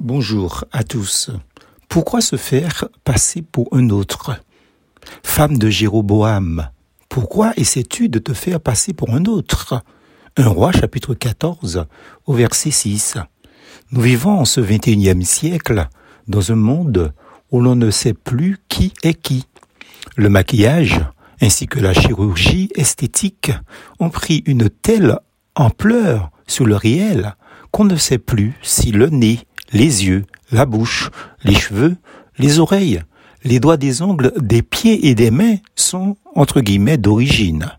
Bonjour 0.00 0.64
à 0.70 0.84
tous. 0.84 1.32
Pourquoi 1.88 2.20
se 2.20 2.36
faire 2.36 2.84
passer 3.02 3.42
pour 3.42 3.66
un 3.72 3.90
autre? 3.90 4.40
Femme 5.24 5.58
de 5.58 5.68
Jéroboam, 5.68 6.68
pourquoi 7.08 7.52
essaies-tu 7.56 8.08
de 8.08 8.20
te 8.20 8.32
faire 8.32 8.60
passer 8.60 8.92
pour 8.92 9.10
un 9.10 9.24
autre? 9.24 9.82
Un 10.36 10.46
roi 10.46 10.70
chapitre 10.70 11.14
14 11.14 11.86
au 12.26 12.32
verset 12.32 12.70
6. 12.70 13.16
Nous 13.90 14.00
vivons 14.00 14.38
en 14.38 14.44
ce 14.44 14.60
21e 14.60 15.22
siècle 15.22 15.88
dans 16.28 16.52
un 16.52 16.56
monde 16.56 17.12
où 17.50 17.60
l'on 17.60 17.74
ne 17.74 17.90
sait 17.90 18.14
plus 18.14 18.58
qui 18.68 18.92
est 19.02 19.20
qui. 19.20 19.46
Le 20.16 20.28
maquillage 20.28 21.00
ainsi 21.40 21.66
que 21.66 21.80
la 21.80 21.92
chirurgie 21.92 22.70
esthétique 22.76 23.50
ont 23.98 24.10
pris 24.10 24.44
une 24.46 24.70
telle 24.70 25.18
ampleur 25.56 26.30
sur 26.46 26.66
le 26.66 26.76
réel 26.76 27.34
qu'on 27.72 27.84
ne 27.84 27.96
sait 27.96 28.18
plus 28.18 28.54
si 28.62 28.92
le 28.92 29.08
nez, 29.08 29.40
les 29.72 30.06
yeux, 30.06 30.24
la 30.50 30.66
bouche, 30.66 31.10
les 31.44 31.54
cheveux, 31.54 31.96
les 32.38 32.58
oreilles, 32.58 33.02
les 33.44 33.60
doigts 33.60 33.76
des 33.76 34.02
ongles, 34.02 34.32
des 34.36 34.62
pieds 34.62 35.08
et 35.08 35.14
des 35.14 35.30
mains 35.30 35.56
sont, 35.76 36.16
entre 36.34 36.60
guillemets, 36.60 36.98
d'origine. 36.98 37.70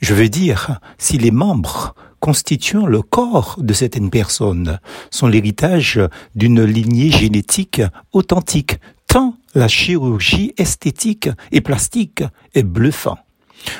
Je 0.00 0.14
veux 0.14 0.28
dire, 0.28 0.80
si 0.98 1.18
les 1.18 1.30
membres 1.30 1.94
constituant 2.18 2.86
le 2.86 3.02
corps 3.02 3.56
de 3.58 3.72
certaines 3.72 4.10
personnes 4.10 4.78
sont 5.10 5.26
l'héritage 5.26 6.00
d'une 6.34 6.62
lignée 6.62 7.10
génétique 7.10 7.82
authentique, 8.12 8.78
tant 9.06 9.34
la 9.54 9.68
chirurgie 9.68 10.52
esthétique 10.58 11.30
et 11.50 11.60
plastique 11.60 12.22
est 12.54 12.62
bluffant. 12.62 13.18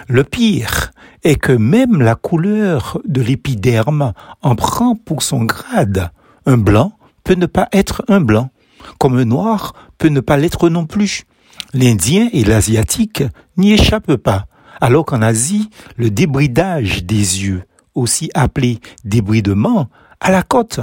Le 0.08 0.24
pire 0.24 0.90
est 1.22 1.36
que 1.36 1.52
même 1.52 2.00
la 2.00 2.14
couleur 2.14 2.98
de 3.06 3.20
l'épiderme 3.22 4.12
en 4.42 4.54
prend 4.54 4.94
pour 4.94 5.22
son 5.22 5.44
grade. 5.44 6.10
Un 6.46 6.56
blanc 6.56 6.92
peut 7.24 7.34
ne 7.34 7.46
pas 7.46 7.68
être 7.72 8.04
un 8.08 8.20
blanc, 8.20 8.50
comme 8.98 9.18
un 9.18 9.24
noir 9.24 9.74
peut 9.98 10.08
ne 10.08 10.20
pas 10.20 10.36
l'être 10.36 10.68
non 10.68 10.86
plus. 10.86 11.24
L'Indien 11.72 12.28
et 12.32 12.44
l'Asiatique 12.44 13.22
n'y 13.56 13.72
échappent 13.72 14.16
pas, 14.16 14.46
alors 14.80 15.04
qu'en 15.04 15.22
Asie, 15.22 15.70
le 15.96 16.10
débridage 16.10 17.04
des 17.04 17.44
yeux, 17.44 17.64
aussi 17.94 18.30
appelé 18.34 18.80
débridement, 19.04 19.88
à 20.20 20.30
la 20.30 20.42
côte, 20.42 20.80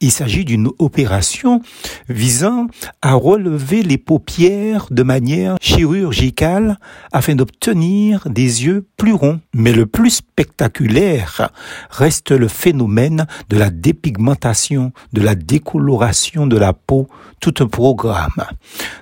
il 0.00 0.10
s'agit 0.10 0.44
d'une 0.44 0.70
opération 0.78 1.60
visant 2.08 2.66
à 3.02 3.14
relever 3.14 3.82
les 3.82 3.98
paupières 3.98 4.86
de 4.90 5.02
manière 5.02 5.56
chirurgicale 5.60 6.78
afin 7.12 7.34
d'obtenir 7.34 8.28
des 8.28 8.64
yeux 8.64 8.86
plus 8.96 9.12
ronds. 9.12 9.40
Mais 9.54 9.72
le 9.72 9.86
plus 9.86 10.10
spectaculaire 10.10 11.50
reste 11.90 12.30
le 12.30 12.48
phénomène 12.48 13.26
de 13.48 13.58
la 13.58 13.70
dépigmentation, 13.70 14.92
de 15.12 15.20
la 15.20 15.34
décoloration 15.34 16.46
de 16.46 16.56
la 16.56 16.72
peau, 16.72 17.08
tout 17.40 17.54
un 17.60 17.66
programme. 17.66 18.44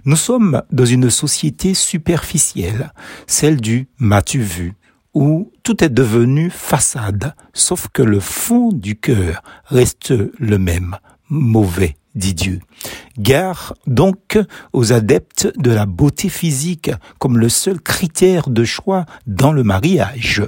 Nous 0.05 0.17
sommes 0.17 0.63
dans 0.73 0.85
une 0.85 1.11
société 1.11 1.75
superficielle, 1.75 2.93
celle 3.27 3.61
du 3.61 3.89
m'as-tu 3.99 4.41
vu 4.41 4.75
où 5.19 5.51
tout 5.65 5.83
est 5.83 5.89
devenu 5.89 6.49
façade, 6.49 7.35
sauf 7.53 7.89
que 7.93 8.03
le 8.03 8.21
fond 8.21 8.71
du 8.73 8.95
cœur 8.95 9.43
reste 9.65 10.15
le 10.39 10.59
même, 10.59 10.97
mauvais, 11.29 11.97
dit 12.15 12.35
Dieu. 12.35 12.61
Gare 13.19 13.75
donc 13.89 14.39
aux 14.73 14.93
adeptes 14.93 15.53
de 15.57 15.73
la 15.73 15.87
beauté 15.87 16.29
physique 16.29 16.93
comme 17.19 17.37
le 17.37 17.49
seul 17.49 17.81
critère 17.81 18.49
de 18.49 18.63
choix 18.63 19.07
dans 19.27 19.51
le 19.51 19.65
mariage. 19.65 20.45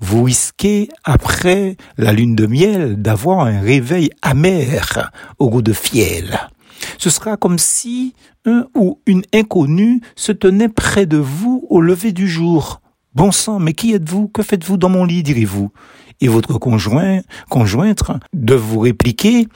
Vous 0.00 0.22
risquez, 0.22 0.88
après 1.04 1.76
la 1.98 2.14
lune 2.14 2.34
de 2.34 2.46
miel, 2.46 3.02
d'avoir 3.02 3.40
un 3.40 3.60
réveil 3.60 4.08
amer 4.22 5.10
au 5.38 5.50
goût 5.50 5.60
de 5.60 5.74
fiel. 5.74 6.48
Ce 6.96 7.10
sera 7.10 7.36
comme 7.36 7.58
si 7.58 8.14
un 8.46 8.68
ou 8.74 9.00
une 9.04 9.24
inconnue 9.34 10.00
se 10.16 10.32
tenait 10.32 10.70
près 10.70 11.04
de 11.04 11.18
vous 11.18 11.66
au 11.68 11.82
lever 11.82 12.12
du 12.12 12.26
jour 12.26 12.80
Bon 13.14 13.32
sang, 13.32 13.58
mais 13.58 13.72
qui 13.72 13.94
êtes-vous? 13.94 14.28
Que 14.28 14.42
faites-vous 14.42 14.76
dans 14.76 14.90
mon 14.90 15.04
lit, 15.04 15.22
direz-vous 15.22 15.72
Et 16.20 16.28
votre 16.28 16.58
conjoint, 16.58 17.20
conjointe, 17.48 18.02
de 18.34 18.54
vous 18.54 18.80
répliquer, 18.80 19.48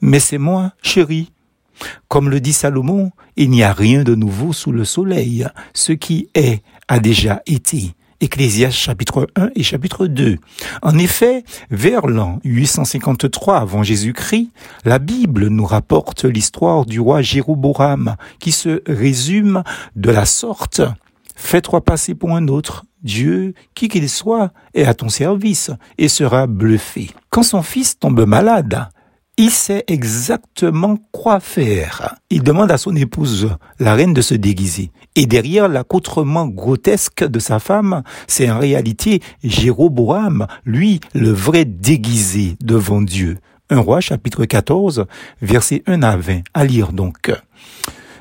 mais 0.00 0.18
c'est 0.18 0.38
moi, 0.38 0.72
chérie. 0.82 1.30
Comme 2.08 2.30
le 2.30 2.40
dit 2.40 2.54
Salomon, 2.54 3.10
il 3.36 3.50
n'y 3.50 3.62
a 3.62 3.72
rien 3.72 4.04
de 4.04 4.14
nouveau 4.14 4.52
sous 4.52 4.72
le 4.72 4.84
soleil. 4.84 5.46
Ce 5.74 5.92
qui 5.92 6.28
est 6.34 6.62
a 6.88 6.98
déjà 6.98 7.42
été. 7.46 7.94
Ecclésiaste 8.20 8.78
chapitre 8.78 9.28
1 9.36 9.50
et 9.54 9.62
chapitre 9.62 10.06
2. 10.06 10.38
En 10.80 10.98
effet, 10.98 11.44
vers 11.70 12.06
l'an 12.06 12.38
853 12.44 13.58
avant 13.58 13.82
Jésus-Christ, 13.82 14.50
la 14.84 14.98
Bible 14.98 15.48
nous 15.48 15.66
rapporte 15.66 16.24
l'histoire 16.24 16.86
du 16.86 17.00
roi 17.00 17.20
Jéroboam 17.20 18.16
qui 18.38 18.50
se 18.50 18.82
résume 18.86 19.62
de 19.94 20.10
la 20.10 20.24
sorte 20.24 20.80
Fais-toi 21.34 21.84
passer 21.84 22.14
pour 22.14 22.36
un 22.36 22.48
autre. 22.48 22.84
Dieu, 23.02 23.54
qui 23.74 23.88
qu'il 23.88 24.08
soit, 24.08 24.52
est 24.72 24.84
à 24.84 24.94
ton 24.94 25.08
service 25.08 25.70
et 25.98 26.08
sera 26.08 26.46
bluffé. 26.46 27.10
Quand 27.30 27.42
son 27.42 27.62
fils 27.62 27.98
tombe 27.98 28.24
malade, 28.24 28.88
il 29.36 29.50
sait 29.50 29.84
exactement 29.88 30.96
quoi 31.10 31.40
faire. 31.40 32.14
Il 32.30 32.42
demande 32.42 32.70
à 32.70 32.78
son 32.78 32.94
épouse, 32.94 33.50
la 33.80 33.94
reine, 33.94 34.14
de 34.14 34.22
se 34.22 34.34
déguiser. 34.34 34.90
Et 35.16 35.26
derrière 35.26 35.68
l'accoutrement 35.68 36.46
grotesque 36.46 37.24
de 37.24 37.40
sa 37.40 37.58
femme, 37.58 38.04
c'est 38.28 38.48
en 38.48 38.58
réalité 38.58 39.20
Jéroboam, 39.42 40.46
lui, 40.64 41.00
le 41.14 41.30
vrai 41.30 41.64
déguisé 41.64 42.56
devant 42.60 43.02
Dieu. 43.02 43.38
Un 43.70 43.80
roi, 43.80 44.00
chapitre 44.00 44.44
14, 44.44 45.06
verset 45.42 45.82
1 45.86 46.02
à 46.02 46.16
20. 46.16 46.42
À 46.54 46.64
lire 46.64 46.92
donc. 46.92 47.32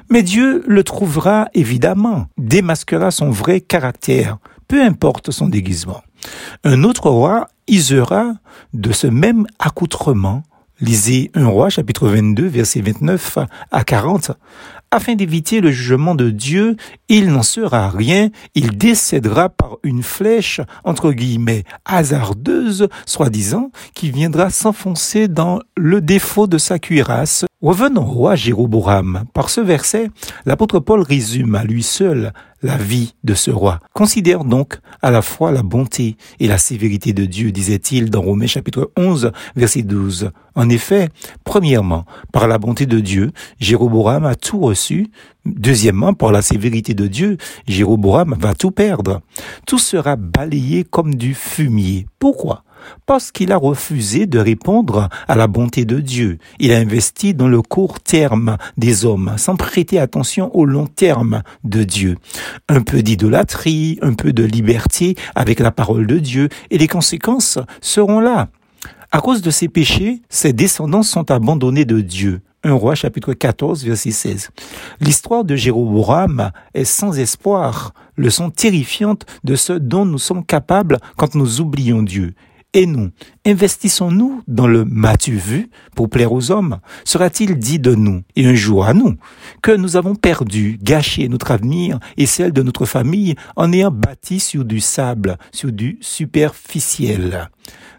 Mais 0.09 0.23
Dieu 0.23 0.63
le 0.67 0.83
trouvera 0.83 1.47
évidemment, 1.53 2.27
démasquera 2.37 3.11
son 3.11 3.29
vrai 3.31 3.61
caractère, 3.61 4.37
peu 4.67 4.81
importe 4.81 5.31
son 5.31 5.47
déguisement. 5.47 6.01
Un 6.63 6.83
autre 6.83 7.09
roi 7.09 7.47
isera 7.67 8.33
de 8.73 8.91
ce 8.91 9.07
même 9.07 9.45
accoutrement 9.59 10.43
Lisez 10.83 11.31
un 11.33 11.47
roi 11.47 11.69
chapitre 11.69 12.09
22 12.09 12.45
verset 12.45 12.81
29 12.81 13.37
à 13.71 13.83
40. 13.85 14.31
Afin 14.91 15.15
d'éviter 15.15 15.61
le 15.61 15.71
jugement 15.71 16.13
de 16.13 16.29
Dieu, 16.29 16.75
il 17.07 17.31
n'en 17.31 17.41
sera 17.41 17.89
rien, 17.89 18.31
il 18.53 18.77
décédera 18.77 19.47
par 19.47 19.77
une 19.83 20.03
flèche, 20.03 20.59
entre 20.83 21.13
guillemets, 21.13 21.63
hasardeuse, 21.85 22.89
soi-disant, 23.05 23.71
qui 23.93 24.11
viendra 24.11 24.49
s'enfoncer 24.49 25.29
dans 25.29 25.59
le 25.77 26.01
défaut 26.01 26.47
de 26.47 26.57
sa 26.57 26.79
cuirasse. 26.79 27.45
Revenons 27.61 28.01
au 28.01 28.11
roi 28.11 28.35
Jéroboam. 28.35 29.23
Par 29.33 29.49
ce 29.49 29.61
verset, 29.61 30.09
l'apôtre 30.45 30.81
Paul 30.81 31.01
résume 31.01 31.55
à 31.55 31.63
lui 31.63 31.81
seul 31.81 32.33
la 32.63 32.77
vie 32.77 33.13
de 33.23 33.33
ce 33.33 33.51
roi. 33.51 33.79
Considère 33.93 34.45
donc 34.45 34.79
à 35.01 35.11
la 35.11 35.21
fois 35.21 35.51
la 35.51 35.61
bonté 35.61 36.15
et 36.39 36.47
la 36.47 36.57
sévérité 36.57 37.13
de 37.13 37.25
Dieu, 37.25 37.51
disait-il 37.51 38.09
dans 38.09 38.21
Romains 38.21 38.47
chapitre 38.47 38.91
11, 38.97 39.31
verset 39.55 39.83
12. 39.83 40.31
En 40.55 40.69
effet, 40.69 41.09
premièrement, 41.43 42.05
par 42.31 42.47
la 42.47 42.57
bonté 42.57 42.85
de 42.85 42.99
Dieu, 42.99 43.31
Jéroboam 43.59 44.25
a 44.25 44.35
tout 44.35 44.59
reçu. 44.59 45.07
Deuxièmement, 45.45 46.13
par 46.13 46.31
la 46.31 46.41
sévérité 46.41 46.93
de 46.93 47.07
Dieu, 47.07 47.37
Jéroboam 47.67 48.35
va 48.39 48.53
tout 48.53 48.71
perdre. 48.71 49.21
Tout 49.67 49.79
sera 49.79 50.15
balayé 50.15 50.85
comme 50.85 51.15
du 51.15 51.33
fumier. 51.33 52.05
Pourquoi? 52.17 52.63
Parce 53.05 53.31
qu'il 53.31 53.51
a 53.51 53.57
refusé 53.57 54.25
de 54.25 54.39
répondre 54.39 55.09
à 55.27 55.35
la 55.35 55.47
bonté 55.47 55.85
de 55.85 55.99
Dieu. 55.99 56.37
Il 56.59 56.73
a 56.73 56.77
investi 56.77 57.33
dans 57.33 57.47
le 57.47 57.61
court 57.61 57.99
terme 57.99 58.57
des 58.77 59.05
hommes, 59.05 59.33
sans 59.37 59.55
prêter 59.55 59.99
attention 59.99 60.55
au 60.55 60.65
long 60.65 60.87
terme 60.87 61.43
de 61.63 61.83
Dieu. 61.83 62.17
Un 62.69 62.81
peu 62.81 63.01
d'idolâtrie, 63.01 63.99
un 64.01 64.13
peu 64.13 64.33
de 64.33 64.43
liberté 64.43 65.15
avec 65.35 65.59
la 65.59 65.71
parole 65.71 66.07
de 66.07 66.19
Dieu, 66.19 66.49
et 66.71 66.77
les 66.77 66.87
conséquences 66.87 67.59
seront 67.81 68.19
là. 68.19 68.49
À 69.11 69.21
cause 69.21 69.41
de 69.41 69.51
ces 69.51 69.69
péchés, 69.69 70.21
ses 70.29 70.53
descendants 70.53 71.03
sont 71.03 71.29
abandonnés 71.29 71.85
de 71.85 72.01
Dieu. 72.01 72.41
Un 72.63 72.73
roi 72.73 72.95
chapitre 72.95 73.33
14 73.33 73.83
verset 73.83 74.11
16. 74.11 74.49
L'histoire 75.01 75.43
de 75.43 75.55
Jéroboam 75.55 76.51
est 76.73 76.85
sans 76.85 77.19
espoir, 77.19 77.93
leçon 78.15 78.49
terrifiante 78.49 79.25
de 79.43 79.55
ce 79.55 79.73
dont 79.73 80.05
nous 80.05 80.17
sommes 80.17 80.45
capables 80.45 80.97
quand 81.17 81.35
nous 81.35 81.59
oublions 81.59 82.01
Dieu. 82.01 82.33
Et 82.75 82.87
nous, 82.87 83.11
investissons-nous 83.45 84.41
dans 84.47 84.65
le 84.65 84.83
m'as-tu 84.83 85.33
vu 85.33 85.69
pour 85.95 86.09
plaire 86.09 86.33
aux 86.33 86.49
hommes? 86.49 86.79
Sera-t-il 87.05 87.59
dit 87.59 87.77
de 87.77 87.93
nous, 87.93 88.23
et 88.35 88.47
un 88.47 88.55
jour 88.55 88.85
à 88.85 88.95
nous, 88.95 89.15
que 89.61 89.71
nous 89.71 89.95
avons 89.95 90.15
perdu, 90.15 90.79
gâché 90.81 91.29
notre 91.29 91.51
avenir 91.51 91.99
et 92.17 92.25
celle 92.25 92.51
de 92.51 92.63
notre 92.63 92.85
famille 92.85 93.35
en 93.55 93.71
ayant 93.71 93.91
bâti 93.91 94.39
sur 94.39 94.65
du 94.65 94.79
sable, 94.79 95.37
sur 95.51 95.71
du 95.71 95.99
superficiel? 96.01 97.51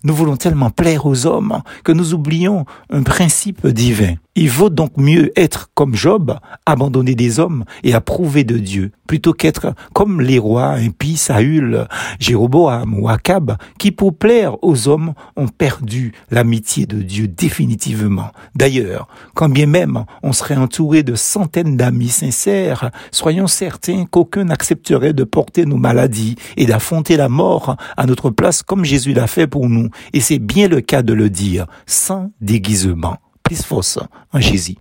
Nous 0.02 0.14
voulons 0.14 0.36
tellement 0.36 0.70
plaire 0.70 1.06
aux 1.06 1.24
hommes 1.24 1.62
que 1.84 1.92
nous 1.92 2.12
oublions 2.12 2.66
un 2.90 3.04
principe 3.04 3.66
divin. 3.68 4.14
Il 4.36 4.50
vaut 4.50 4.68
donc 4.68 4.96
mieux 4.96 5.30
être 5.38 5.70
comme 5.74 5.94
Job, 5.94 6.36
abandonné 6.66 7.14
des 7.14 7.38
hommes 7.38 7.64
et 7.84 7.94
approuvé 7.94 8.42
de 8.42 8.58
Dieu, 8.58 8.90
plutôt 9.06 9.32
qu'être 9.32 9.74
comme 9.92 10.20
les 10.20 10.40
rois 10.40 10.70
impies 10.70 11.16
Saül, 11.16 11.86
Jéroboam 12.18 12.98
ou 12.98 13.08
Akab, 13.08 13.56
qui 13.78 13.92
pour 13.92 14.16
plaire 14.18 14.56
aux 14.64 14.88
hommes 14.88 15.14
ont 15.36 15.46
perdu 15.46 16.12
l'amitié 16.32 16.84
de 16.84 17.00
Dieu 17.00 17.28
définitivement. 17.28 18.32
D'ailleurs, 18.56 19.06
quand 19.34 19.48
bien 19.48 19.66
même 19.66 20.04
on 20.24 20.32
serait 20.32 20.56
entouré 20.56 21.04
de 21.04 21.14
centaines 21.14 21.76
d'amis 21.76 22.08
sincères, 22.08 22.90
soyons 23.12 23.46
certains 23.46 24.04
qu'aucun 24.04 24.46
n'accepterait 24.46 25.12
de 25.12 25.22
porter 25.22 25.64
nos 25.64 25.76
maladies 25.76 26.34
et 26.56 26.66
d'affronter 26.66 27.16
la 27.16 27.28
mort 27.28 27.76
à 27.96 28.04
notre 28.06 28.30
place 28.30 28.64
comme 28.64 28.84
Jésus 28.84 29.12
l'a 29.12 29.28
fait 29.28 29.46
pour 29.46 29.68
nous. 29.68 29.90
Et 30.12 30.18
c'est 30.18 30.40
bien 30.40 30.66
le 30.66 30.80
cas 30.80 31.02
de 31.02 31.12
le 31.12 31.30
dire, 31.30 31.66
sans 31.86 32.32
déguisement 32.40 33.18
plus 33.44 33.62
force 33.62 33.98
en 34.32 34.40
Jésus. 34.40 34.72